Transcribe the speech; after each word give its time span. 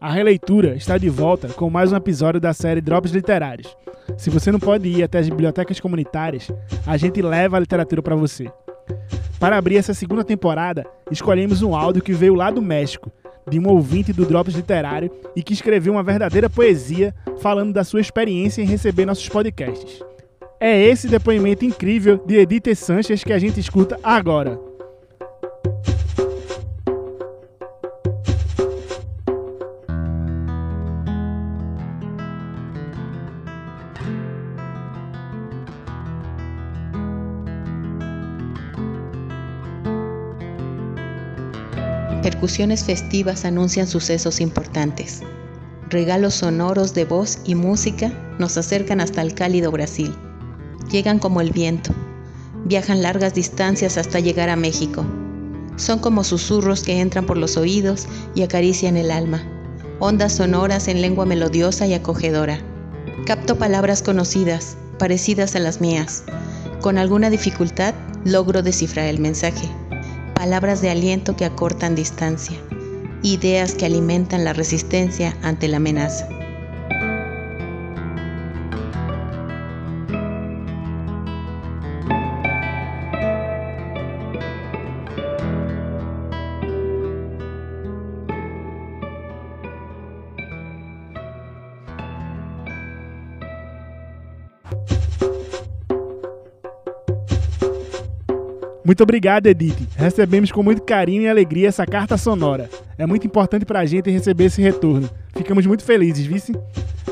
A 0.00 0.10
releitura 0.10 0.74
está 0.76 0.96
de 0.96 1.10
volta 1.10 1.48
com 1.48 1.68
mais 1.68 1.92
um 1.92 1.96
episódio 1.96 2.40
da 2.40 2.54
série 2.54 2.80
Drops 2.80 3.12
Literários. 3.12 3.76
Se 4.16 4.30
você 4.30 4.50
não 4.50 4.58
pode 4.58 4.88
ir 4.88 5.02
até 5.02 5.18
as 5.18 5.28
bibliotecas 5.28 5.78
comunitárias, 5.78 6.50
a 6.86 6.96
gente 6.96 7.20
leva 7.20 7.58
a 7.58 7.60
literatura 7.60 8.00
para 8.00 8.16
você. 8.16 8.50
Para 9.38 9.58
abrir 9.58 9.76
essa 9.76 9.92
segunda 9.92 10.24
temporada, 10.24 10.86
escolhemos 11.10 11.60
um 11.60 11.76
áudio 11.76 12.02
que 12.02 12.14
veio 12.14 12.34
lá 12.34 12.50
do 12.50 12.62
México, 12.62 13.12
de 13.46 13.58
um 13.60 13.68
ouvinte 13.68 14.10
do 14.10 14.24
Drops 14.24 14.54
Literário 14.54 15.10
e 15.36 15.42
que 15.42 15.52
escreveu 15.52 15.92
uma 15.92 16.02
verdadeira 16.02 16.48
poesia 16.48 17.14
falando 17.42 17.74
da 17.74 17.84
sua 17.84 18.00
experiência 18.00 18.62
em 18.62 18.66
receber 18.66 19.04
nossos 19.04 19.28
podcasts. 19.28 20.02
É 20.58 20.80
esse 20.82 21.08
depoimento 21.08 21.66
incrível 21.66 22.16
de 22.24 22.38
Edith 22.38 22.74
Sanches 22.74 23.22
que 23.22 23.34
a 23.34 23.38
gente 23.38 23.60
escuta 23.60 24.00
agora. 24.02 24.69
Percusiones 42.22 42.84
festivas 42.84 43.46
anuncian 43.46 43.86
sucesos 43.86 44.42
importantes. 44.42 45.22
Regalos 45.88 46.34
sonoros 46.34 46.92
de 46.92 47.06
voz 47.06 47.38
y 47.46 47.54
música 47.54 48.12
nos 48.38 48.58
acercan 48.58 49.00
hasta 49.00 49.22
el 49.22 49.34
cálido 49.34 49.70
Brasil. 49.70 50.14
Llegan 50.90 51.18
como 51.18 51.40
el 51.40 51.50
viento. 51.50 51.94
Viajan 52.66 53.00
largas 53.00 53.32
distancias 53.32 53.96
hasta 53.96 54.20
llegar 54.20 54.50
a 54.50 54.56
México. 54.56 55.06
Son 55.76 55.98
como 55.98 56.22
susurros 56.22 56.82
que 56.82 57.00
entran 57.00 57.24
por 57.24 57.38
los 57.38 57.56
oídos 57.56 58.06
y 58.34 58.42
acarician 58.42 58.98
el 58.98 59.10
alma. 59.10 59.42
Ondas 59.98 60.34
sonoras 60.34 60.88
en 60.88 61.00
lengua 61.00 61.24
melodiosa 61.24 61.86
y 61.86 61.94
acogedora. 61.94 62.60
Capto 63.24 63.56
palabras 63.56 64.02
conocidas, 64.02 64.76
parecidas 64.98 65.56
a 65.56 65.58
las 65.58 65.80
mías. 65.80 66.24
Con 66.82 66.98
alguna 66.98 67.30
dificultad 67.30 67.94
logro 68.26 68.62
descifrar 68.62 69.06
el 69.06 69.20
mensaje 69.20 69.70
palabras 70.40 70.80
de 70.80 70.88
aliento 70.88 71.36
que 71.36 71.44
acortan 71.44 71.94
distancia, 71.94 72.56
ideas 73.22 73.74
que 73.74 73.84
alimentan 73.84 74.42
la 74.42 74.54
resistencia 74.54 75.36
ante 75.42 75.68
la 75.68 75.76
amenaza. 75.76 76.26
Muito 98.90 99.04
obrigado, 99.04 99.46
Edith. 99.46 99.86
Recebemos 99.94 100.50
com 100.50 100.64
muito 100.64 100.82
carinho 100.82 101.22
e 101.22 101.28
alegria 101.28 101.68
essa 101.68 101.86
carta 101.86 102.16
sonora. 102.16 102.68
É 102.98 103.06
muito 103.06 103.24
importante 103.24 103.64
para 103.64 103.78
a 103.78 103.86
gente 103.86 104.10
receber 104.10 104.46
esse 104.46 104.60
retorno. 104.60 105.08
Ficamos 105.32 105.64
muito 105.64 105.84
felizes, 105.84 106.26
vice? 106.26 106.52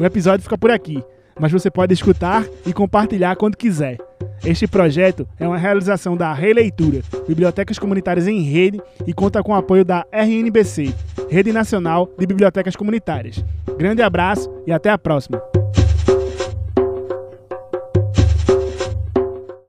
O 0.00 0.02
episódio 0.02 0.42
fica 0.42 0.56
por 0.56 0.70
aqui, 0.70 1.04
mas 1.38 1.52
você 1.52 1.70
pode 1.70 1.92
escutar 1.92 2.46
e 2.64 2.72
compartilhar 2.72 3.36
quando 3.36 3.58
quiser. 3.58 3.98
Este 4.42 4.66
projeto 4.66 5.28
é 5.38 5.46
uma 5.46 5.58
realização 5.58 6.16
da 6.16 6.32
Releitura, 6.32 7.02
Bibliotecas 7.28 7.78
Comunitárias 7.78 8.26
em 8.26 8.40
Rede, 8.40 8.80
e 9.06 9.12
conta 9.12 9.42
com 9.42 9.52
o 9.52 9.56
apoio 9.56 9.84
da 9.84 10.06
RNBC, 10.10 10.94
Rede 11.28 11.52
Nacional 11.52 12.08
de 12.18 12.26
Bibliotecas 12.26 12.74
Comunitárias. 12.74 13.44
Grande 13.76 14.00
abraço 14.00 14.50
e 14.66 14.72
até 14.72 14.88
a 14.88 14.96
próxima! 14.96 15.65